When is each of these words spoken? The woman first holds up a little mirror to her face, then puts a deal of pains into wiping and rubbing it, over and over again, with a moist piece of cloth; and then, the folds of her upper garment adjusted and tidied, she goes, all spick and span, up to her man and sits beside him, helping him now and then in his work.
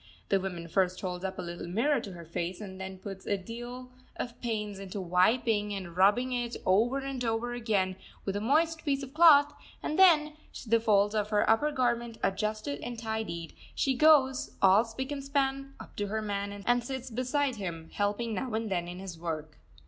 The 0.29 0.39
woman 0.39 0.67
first 0.67 0.99
holds 1.01 1.23
up 1.23 1.37
a 1.37 1.43
little 1.43 1.67
mirror 1.67 1.99
to 2.01 2.13
her 2.13 2.25
face, 2.25 2.57
then 2.57 2.97
puts 2.97 3.27
a 3.27 3.37
deal 3.37 3.91
of 4.15 4.41
pains 4.41 4.79
into 4.79 4.99
wiping 4.99 5.75
and 5.75 5.95
rubbing 5.95 6.33
it, 6.33 6.57
over 6.65 6.97
and 6.97 7.23
over 7.23 7.53
again, 7.53 7.97
with 8.25 8.35
a 8.35 8.41
moist 8.41 8.83
piece 8.83 9.03
of 9.03 9.13
cloth; 9.13 9.53
and 9.83 9.99
then, 9.99 10.33
the 10.65 10.79
folds 10.79 11.13
of 11.13 11.29
her 11.29 11.47
upper 11.47 11.71
garment 11.71 12.17
adjusted 12.23 12.79
and 12.81 12.97
tidied, 12.97 13.53
she 13.75 13.93
goes, 13.93 14.55
all 14.59 14.83
spick 14.85 15.11
and 15.11 15.23
span, 15.23 15.75
up 15.79 15.95
to 15.97 16.07
her 16.07 16.23
man 16.23 16.63
and 16.65 16.83
sits 16.83 17.11
beside 17.11 17.57
him, 17.57 17.91
helping 17.93 18.29
him 18.29 18.33
now 18.33 18.51
and 18.55 18.71
then 18.71 18.87
in 18.87 18.97
his 18.97 19.19
work. 19.19 19.59